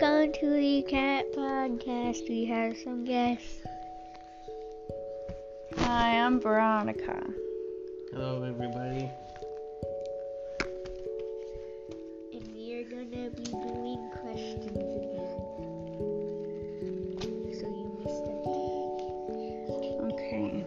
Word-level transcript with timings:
Welcome 0.00 0.32
to 0.34 0.50
the 0.50 0.82
Cat 0.82 1.32
Podcast. 1.32 2.28
We 2.28 2.44
have 2.44 2.76
some 2.76 3.04
guests. 3.04 3.62
Hi, 5.78 6.20
I'm 6.20 6.38
Veronica. 6.40 7.20
Hello, 8.12 8.44
everybody. 8.44 9.10
And 12.32 12.48
we 12.54 12.74
are 12.74 12.84
gonna 12.84 13.30
be 13.30 13.42
doing 13.42 14.10
questions 14.20 14.70
again. 14.76 15.18
So 17.58 17.66
you 17.66 17.86
missed 17.98 18.26
it. 18.28 20.12
Okay. 20.12 20.64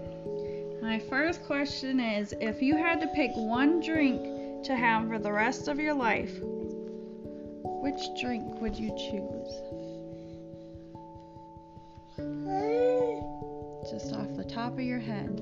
My 0.82 1.00
first 1.00 1.42
question 1.46 2.02
is 2.02 2.34
if 2.42 2.62
you 2.62 2.76
had 2.76 3.00
to 3.00 3.08
pick 3.16 3.32
one 3.36 3.80
drink 3.80 4.64
to 4.66 4.76
have 4.76 5.08
for 5.08 5.20
the 5.20 5.32
rest 5.32 5.70
of 5.70 5.80
your 5.80 5.94
life, 5.94 6.38
which 7.92 8.22
drink 8.22 8.62
would 8.62 8.78
you 8.78 8.90
choose? 8.92 9.52
Just 13.92 14.14
off 14.14 14.34
the 14.38 14.46
top 14.46 14.74
of 14.74 14.80
your 14.80 15.00
head. 15.00 15.42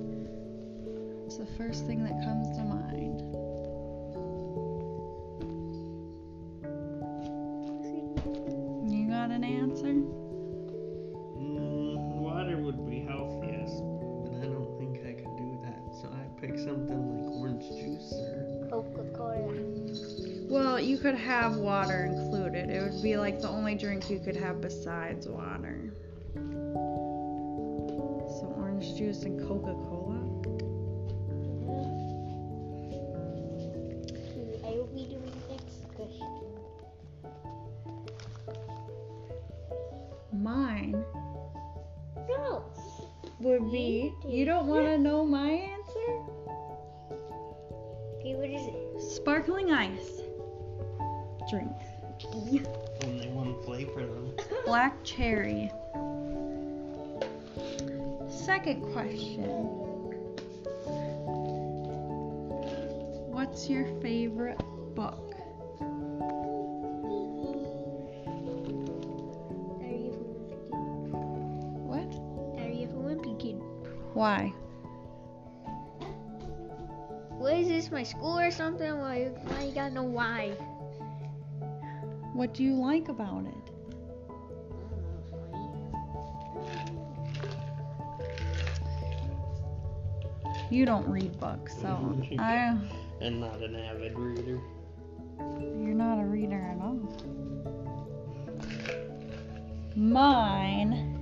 It's 1.26 1.38
the 1.38 1.46
first 1.58 1.86
thing 1.86 2.04
that 2.04 2.24
comes 2.24 2.58
to 2.58 2.64
mind. 2.64 3.22
You 8.92 9.10
got 9.12 9.30
an 9.30 9.44
answer? 9.44 9.94
Mm, 11.38 11.98
water 12.16 12.58
would 12.58 12.90
be 12.90 13.02
healthiest, 13.02 13.84
but 14.24 14.42
I 14.42 14.46
don't 14.46 14.76
think 14.80 15.06
I 15.06 15.14
could 15.14 15.38
do 15.38 15.60
that. 15.66 15.82
So 16.02 16.08
I 16.08 16.42
pick 16.42 16.58
something 16.58 16.98
like 17.14 17.32
orange 17.38 17.70
juice 17.70 18.12
or. 18.14 18.50
Coca 18.70 19.04
Cola. 19.16 19.54
Well, 20.50 20.80
you 20.80 20.98
could 20.98 21.16
have 21.16 21.58
water 21.58 22.10
included. 22.70 22.88
It 22.88 22.94
would 22.94 23.04
be 23.04 23.18
like 23.18 23.42
the 23.42 23.50
only 23.50 23.76
drink 23.76 24.10
you 24.10 24.20
could 24.20 24.36
have 24.36 24.62
besides 24.62 25.28
water. 25.28 25.94
So 28.40 28.54
orange 28.58 28.96
juice 28.98 29.24
and 29.24 29.40
Coca-Cola. 29.40 30.16
Mm, 34.36 34.66
I 34.66 34.72
will 34.72 34.88
be 34.94 35.06
doing 35.06 35.34
next 35.50 35.88
question. 35.96 36.28
Mine 40.32 41.04
No. 42.30 42.64
would 43.42 43.72
be. 43.72 44.14
You 44.28 44.46
don't 44.46 44.68
want 44.68 44.86
to 44.86 44.98
know 44.98 45.26
my 45.26 45.50
answer? 45.50 46.22
Okay, 48.20 48.36
what 48.36 48.50
is 48.50 48.62
it? 48.68 49.02
Sparkling 49.02 49.72
ice. 49.72 50.22
Drink. 51.50 51.72
Only 52.26 53.28
one 53.30 53.62
flavor 53.64 54.06
though. 54.06 54.34
Black 54.66 55.04
cherry. 55.04 55.72
Second 58.30 58.82
question. 58.94 59.50
What's 63.32 63.70
your 63.70 63.86
favorite 64.02 64.60
book? 64.96 65.34
Diary 69.80 70.10
of 70.10 70.14
a 70.14 70.20
Wimpy 70.20 70.60
Kid. 70.60 70.76
What? 71.88 72.12
Diary 72.58 72.84
of 72.84 72.90
a 72.92 73.00
Wimpy 73.00 73.40
Kid. 73.40 73.62
Why? 74.14 74.54
What 77.38 77.54
is 77.54 77.68
this, 77.70 77.92
my 77.92 78.04
school 78.04 78.38
or 78.38 78.52
something? 78.52 79.00
Why, 79.00 79.32
why 79.46 79.64
you 79.64 79.72
gotta 79.72 79.94
know 79.94 80.04
why? 80.04 80.52
What 82.40 82.54
do 82.54 82.64
you 82.64 82.74
like 82.74 83.10
about 83.10 83.44
it? 83.44 83.54
You 90.72 90.86
don't 90.86 91.06
read 91.10 91.38
books, 91.38 91.76
so 91.76 91.88
mm-hmm. 91.88 92.40
I 92.40 92.78
And 93.20 93.42
not 93.42 93.62
an 93.62 93.76
avid 93.76 94.18
reader. 94.18 94.58
you're 95.38 95.94
not 95.94 96.18
a 96.18 96.24
reader 96.24 96.62
at 96.62 96.80
all. 96.80 97.02
Mine 99.98 101.20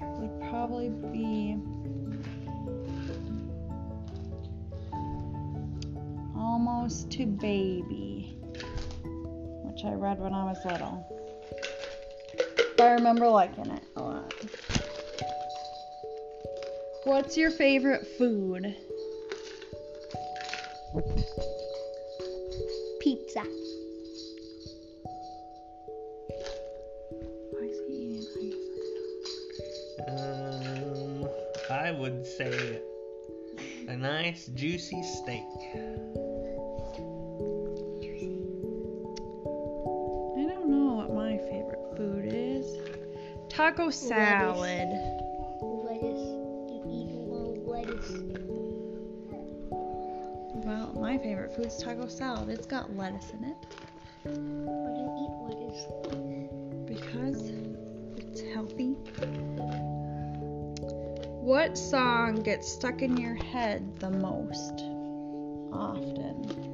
would 0.00 0.50
probably 0.50 0.88
be 0.88 1.58
Almost 6.84 7.12
to 7.12 7.24
Baby, 7.24 8.36
which 9.62 9.86
I 9.86 9.94
read 9.94 10.18
when 10.20 10.34
I 10.34 10.44
was 10.44 10.58
little. 10.66 11.02
I 12.78 12.90
remember 12.90 13.26
liking 13.26 13.70
it 13.70 13.82
a 13.96 14.02
lot. 14.02 14.34
What's 17.04 17.38
your 17.38 17.50
favorite 17.50 18.06
food? 18.18 18.76
Pizza. 23.00 23.44
Why 27.50 27.64
is 27.64 27.78
he 27.88 27.94
eating 27.94 28.26
ice? 30.02 30.10
Um, 30.10 31.28
I 31.70 31.92
would 31.92 32.26
say 32.26 32.82
a 33.88 33.96
nice 33.96 34.48
juicy 34.48 35.02
steak. 35.02 35.44
Taco 43.64 43.88
salad. 43.88 44.90
Lettuce. 45.62 46.28
You 46.68 46.84
eat 46.92 47.66
lettuce. 47.66 48.12
Well, 50.66 50.92
my 51.00 51.16
favorite 51.16 51.56
food 51.56 51.68
is 51.68 51.78
taco 51.78 52.06
salad. 52.06 52.50
It's 52.50 52.66
got 52.66 52.94
lettuce 52.94 53.30
in 53.30 53.44
it 53.44 53.56
Why 54.24 54.90
do 54.92 55.00
you 55.00 55.08
eat 55.24 55.32
lettuce? 55.48 55.86
because 56.86 57.52
it's 58.18 58.42
healthy. 58.52 58.98
What 61.40 61.78
song 61.78 62.42
gets 62.42 62.70
stuck 62.70 63.00
in 63.00 63.16
your 63.16 63.34
head 63.34 63.98
the 63.98 64.10
most 64.10 64.74
often? 65.72 66.73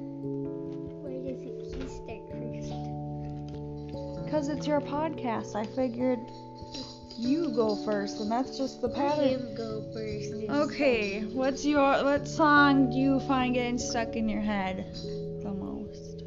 Because 4.31 4.47
it's 4.47 4.65
your 4.65 4.81
podcast. 4.81 5.57
I 5.57 5.67
figured 5.67 6.21
you 7.19 7.51
go 7.51 7.75
first, 7.85 8.21
and 8.21 8.31
that's 8.31 8.57
just 8.57 8.81
the 8.81 8.89
pattern. 8.89 9.27
Him 9.27 9.55
go 9.57 9.83
first. 9.93 10.33
Okay, 10.49 11.19
time. 11.19 11.35
what's 11.35 11.65
your 11.65 12.05
what 12.05 12.29
song 12.29 12.91
do 12.91 12.97
you 12.97 13.19
find 13.27 13.55
getting 13.55 13.77
stuck 13.77 14.15
in 14.15 14.29
your 14.29 14.41
head 14.41 14.87
the 15.43 15.51
most? 15.51 16.23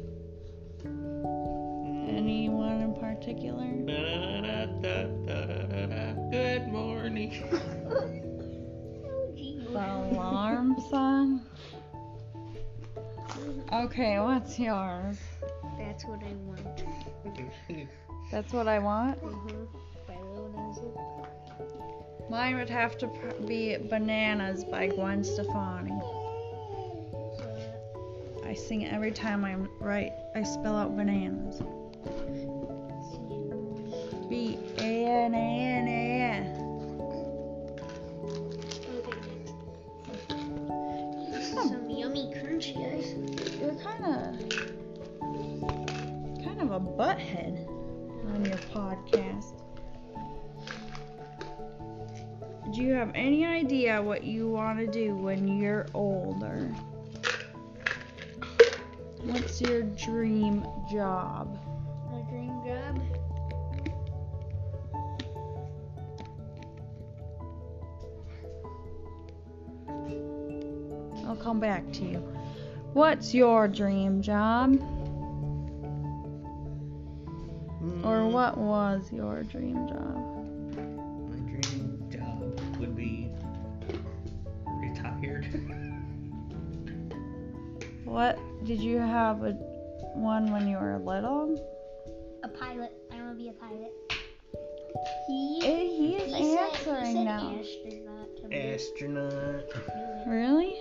Anyone 2.14 2.82
in 2.82 2.94
particular? 2.94 3.64
Good 6.30 6.68
morning. 6.68 7.32
Oh. 7.50 8.20
The 9.72 9.80
alarm 9.80 10.76
song? 10.90 11.40
Okay, 13.72 14.20
what's 14.20 14.58
yours? 14.58 15.16
That's 15.94 16.06
what 16.06 16.22
I 16.24 16.32
want. 16.42 16.82
That's 18.32 18.52
what 18.52 18.66
I 18.66 18.80
want. 18.80 19.22
Mm-hmm. 19.22 19.64
By 20.08 20.16
Lil 20.34 20.50
Nas 20.56 20.78
X. 20.78 21.68
Mine 22.28 22.56
would 22.56 22.68
have 22.68 22.98
to 22.98 23.06
be 23.46 23.76
Bananas 23.76 24.64
by 24.64 24.88
Gwen 24.88 25.22
Stefani. 25.22 25.92
I 28.44 28.54
sing 28.54 28.82
it 28.82 28.92
every 28.92 29.12
time 29.12 29.44
I 29.44 29.54
write, 29.78 30.10
I 30.34 30.42
spell 30.42 30.76
out 30.76 30.96
bananas. 30.96 31.62
B 34.28 34.58
A 34.78 35.06
N 35.06 35.32
A 35.32 35.36
N 35.36 35.86
A 35.86 36.22
S. 41.38 41.52
Some 41.52 41.88
yummy 41.88 42.32
crunchies. 42.34 43.14
You're 43.60 43.76
kind 43.76 44.04
of 44.04 44.34
a 46.74 46.80
butthead 46.80 47.68
on 48.34 48.44
your 48.44 48.58
podcast. 48.58 49.62
Do 52.72 52.82
you 52.82 52.94
have 52.94 53.12
any 53.14 53.44
idea 53.46 54.02
what 54.02 54.24
you 54.24 54.48
want 54.48 54.80
to 54.80 54.88
do 54.88 55.14
when 55.14 55.46
you're 55.46 55.86
older? 55.94 56.66
What's 59.22 59.60
your 59.60 59.84
dream 59.84 60.66
job? 60.90 61.56
My 62.10 62.22
dream 62.28 62.60
job. 62.66 63.00
I'll 71.24 71.36
come 71.36 71.60
back 71.60 71.92
to 71.92 72.04
you. 72.04 72.18
What's 72.94 73.32
your 73.32 73.68
dream 73.68 74.22
job? 74.22 74.93
What 78.34 78.58
was 78.58 79.12
your 79.12 79.44
dream 79.44 79.86
job? 79.86 80.76
My 81.30 81.36
dream 81.52 82.04
job 82.10 82.80
would 82.80 82.96
be 82.96 83.30
retired. 84.80 85.46
What 88.04 88.40
did 88.64 88.80
you 88.80 88.98
have 88.98 89.44
a 89.44 89.52
one 90.16 90.50
when 90.50 90.66
you 90.66 90.78
were 90.78 90.98
little? 90.98 91.54
A 92.42 92.48
pilot. 92.48 92.92
I 93.12 93.18
want 93.18 93.28
to 93.30 93.34
be 93.36 93.50
a 93.50 93.52
pilot. 93.52 93.92
He, 95.28 95.60
Eh, 95.62 95.78
he 95.84 96.16
is 96.16 96.24
he 96.24 96.30
said, 96.32 96.40
he 96.40 96.58
answering 96.58 97.14
said 97.14 97.24
now. 97.26 97.56
astronaut 97.60 98.36
to 98.38 98.48
me. 98.48 98.56
Astronaut. 98.74 100.26
Really? 100.26 100.74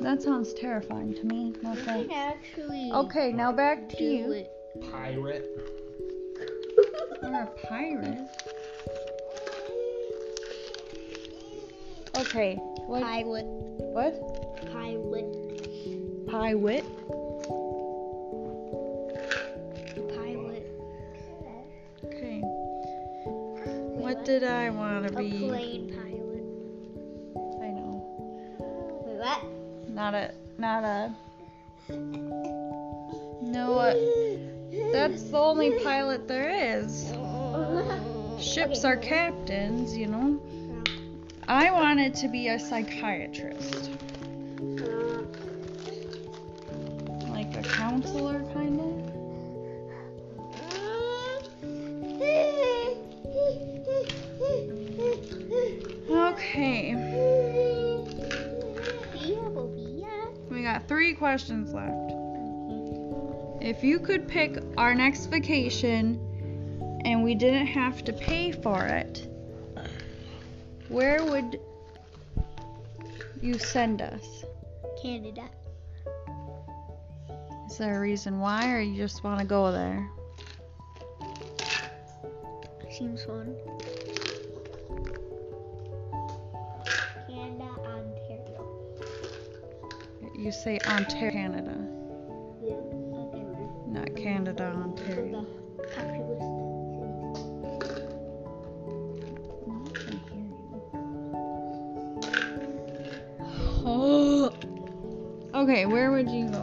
That 0.00 0.22
sounds 0.22 0.54
terrifying 0.54 1.12
to 1.16 1.24
me. 1.24 1.52
No 1.62 1.72
You 1.74 1.76
can 1.76 2.08
thanks. 2.08 2.14
actually 2.14 2.90
Okay, 2.92 3.30
now 3.30 3.52
back 3.52 3.90
to 3.90 3.96
do 3.96 4.04
you. 4.04 4.32
it. 4.32 4.50
Pirate. 4.90 5.44
You're 7.24 7.40
a 7.40 7.46
pirate. 7.66 8.18
Okay. 12.18 12.56
What? 12.86 13.02
Pilot. 13.02 13.44
What? 13.46 14.12
Pilot. 14.70 16.28
Pirate. 16.28 16.84
Pilot. 20.14 20.66
Okay. 22.04 22.40
What 23.96 24.26
did 24.26 24.44
I 24.44 24.68
want 24.68 25.08
to 25.08 25.16
be? 25.16 25.46
A 25.46 25.48
plane 25.48 25.88
pilot. 25.94 26.44
I 27.62 27.68
know. 27.70 28.04
Wait, 29.06 29.16
what? 29.16 29.88
Not 29.88 30.12
a. 30.12 30.34
Not 30.58 30.84
a. 30.84 31.14
No. 33.42 33.72
What? 33.72 34.50
That's 34.92 35.22
the 35.24 35.38
only 35.38 35.78
pilot 35.80 36.26
there 36.26 36.50
is. 36.78 37.12
Ships 38.40 38.84
are 38.84 38.96
captains, 38.96 39.96
you 39.96 40.06
know. 40.06 40.40
I 41.46 41.70
wanted 41.70 42.14
to 42.16 42.28
be 42.28 42.48
a 42.48 42.58
psychiatrist, 42.58 43.90
like 47.28 47.54
a 47.56 47.62
counselor, 47.62 48.42
kind 48.54 48.80
of. 48.80 49.14
Okay, 56.10 56.94
we 60.50 60.62
got 60.62 60.88
three 60.88 61.14
questions 61.14 61.72
left. 61.72 62.03
If 63.64 63.82
you 63.82 63.98
could 63.98 64.28
pick 64.28 64.62
our 64.76 64.94
next 64.94 65.24
vacation 65.28 66.20
and 67.06 67.24
we 67.24 67.34
didn't 67.34 67.68
have 67.68 68.04
to 68.04 68.12
pay 68.12 68.52
for 68.52 68.84
it, 68.84 69.26
where 70.88 71.24
would 71.24 71.58
you 73.40 73.58
send 73.58 74.02
us? 74.02 74.44
Canada. 75.00 75.48
Is 77.70 77.78
there 77.78 77.96
a 77.96 78.00
reason 78.00 78.38
why, 78.38 78.70
or 78.70 78.80
you 78.80 78.98
just 78.98 79.24
want 79.24 79.40
to 79.40 79.46
go 79.46 79.72
there? 79.72 80.10
Seems 82.90 83.24
fun. 83.24 83.56
Canada, 87.26 87.70
Ontario. 87.86 88.60
You 90.36 90.52
say 90.52 90.78
Ontario, 90.86 91.30
Canada, 91.32 91.70
Yeah, 91.70 91.70
Ontario. 91.70 91.93
not 91.93 91.93
Canada, 94.24 94.72
Ontario. 94.74 95.44
The 95.76 96.14
Oh. 103.84 104.50
Okay, 105.52 105.84
where 105.84 106.10
would 106.10 106.30
you 106.30 106.48
go? 106.48 106.62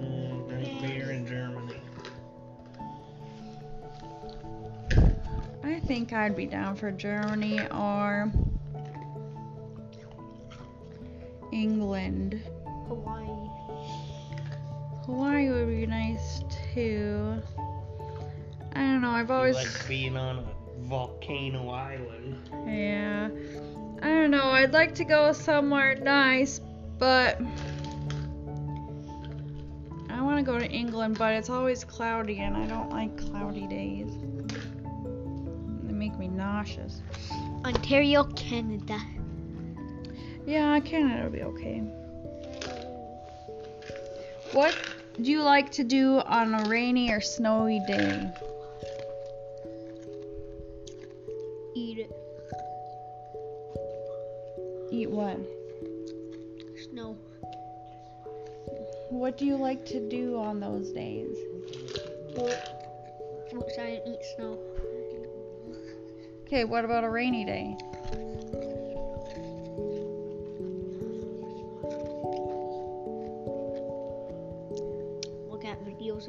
Mm, 0.00 0.50
right 0.50 0.80
there 0.80 1.10
in 1.10 1.26
Germany. 1.26 1.74
I 5.62 5.78
think 5.80 6.14
I'd 6.14 6.34
be 6.34 6.46
down 6.46 6.74
for 6.74 6.90
Germany 6.90 7.60
or 7.70 8.32
England. 11.52 12.40
Hawaii. 12.88 13.44
Hawaii 15.06 15.50
would 15.50 15.53
be 15.53 15.53
nice 15.94 16.42
too. 16.74 17.40
I 18.74 18.80
don't 18.80 19.00
know. 19.00 19.10
I've 19.10 19.28
You 19.28 19.34
always 19.34 19.54
like 19.56 19.88
being 19.88 20.16
on 20.16 20.38
a 20.38 20.44
volcano 20.88 21.70
island. 21.70 22.50
yeah. 22.66 23.28
I 24.02 24.08
don't 24.08 24.30
know. 24.30 24.48
I'd 24.50 24.72
like 24.72 24.94
to 24.96 25.04
go 25.04 25.32
somewhere 25.32 25.94
nice, 25.94 26.60
but 26.98 27.40
I 30.10 30.20
want 30.20 30.38
to 30.38 30.42
go 30.44 30.58
to 30.58 30.66
England, 30.66 31.16
but 31.18 31.32
it's 31.34 31.48
always 31.48 31.84
cloudy 31.84 32.38
and 32.38 32.56
I 32.56 32.66
don't 32.66 32.90
like 32.90 33.16
cloudy 33.16 33.66
days. 33.66 34.10
They 35.84 35.92
make 35.92 36.18
me 36.18 36.28
nauseous. 36.28 37.02
Ontario, 37.64 38.24
Canada. 38.24 38.98
Yeah, 40.44 40.78
Canada 40.80 41.22
would 41.24 41.32
be 41.32 41.42
okay. 41.42 41.78
What 44.52 44.76
do 45.22 45.30
you 45.30 45.42
like 45.42 45.70
to 45.72 45.84
do 45.84 46.18
on 46.20 46.54
a 46.54 46.68
rainy 46.68 47.10
or 47.10 47.20
snowy 47.20 47.80
day? 47.86 48.30
Eat 51.76 51.98
it. 51.98 52.10
Eat 54.90 55.10
what? 55.10 55.38
Snow. 56.90 57.16
What 59.10 59.38
do 59.38 59.46
you 59.46 59.56
like 59.56 59.86
to 59.86 60.08
do 60.08 60.38
on 60.38 60.58
those 60.58 60.90
days? 60.90 61.36
Outside 63.56 64.00
and 64.04 64.14
eat 64.14 64.24
snow. 64.34 64.58
Okay, 66.42 66.64
what 66.64 66.84
about 66.84 67.04
a 67.04 67.10
rainy 67.10 67.44
day? 67.44 67.76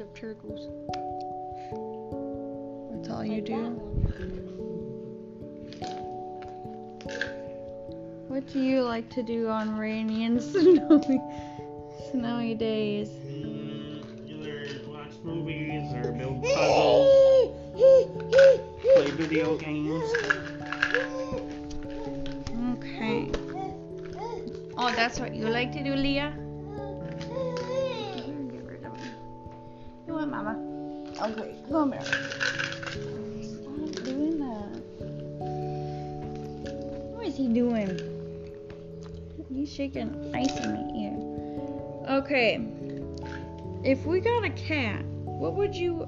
of 0.00 0.14
turtles. 0.14 0.68
That's 2.92 3.08
all 3.10 3.24
you 3.24 3.36
Like 3.36 3.46
that 3.46 3.46
do? 3.46 3.70
What 8.28 8.52
do 8.52 8.60
you 8.60 8.82
like 8.82 9.08
to 9.10 9.22
do 9.22 9.48
on 9.48 9.78
rainy 9.78 10.24
and 10.24 10.42
snowy 10.42 11.20
snowy 12.10 12.54
days? 12.54 13.08
Mm, 13.08 14.04
either 14.28 14.68
watch 14.88 15.12
movies 15.24 15.92
or 15.94 16.12
build 16.12 16.42
puzzles, 16.54 17.54
play 18.94 19.10
video 19.12 19.56
games. 19.56 20.12
Okay. 22.78 23.30
Oh, 24.78 24.92
that's 24.94 25.18
what 25.18 25.34
you 25.34 25.48
like 25.48 25.72
to 25.72 25.82
do, 25.82 25.94
Leah? 25.94 26.36
Okay, 31.18 31.54
come 31.70 31.92
here. 31.92 32.02
Stop 32.02 34.04
doing 34.04 34.38
that. 34.38 34.68
What 37.14 37.26
is 37.26 37.36
he 37.36 37.48
doing? 37.48 37.98
He's 39.52 39.72
shaking 39.72 40.30
ice 40.34 40.54
in 40.58 40.74
my 40.74 40.82
ear. 40.94 41.16
Okay. 42.18 42.60
If 43.82 44.04
we 44.04 44.20
got 44.20 44.44
a 44.44 44.50
cat, 44.50 45.02
what 45.24 45.54
would 45.54 45.74
you 45.74 46.06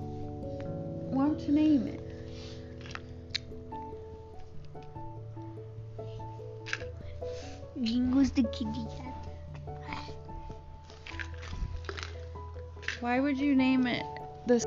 want 1.10 1.40
to 1.40 1.52
name 1.52 1.86
it? 1.86 2.02
Jingo's 7.82 8.30
the 8.32 8.42
kitty 8.42 8.84
cat. 8.98 9.14
Why 13.00 13.20
would 13.20 13.38
you 13.38 13.54
name 13.54 13.86
it 13.86 14.04
this? 14.46 14.66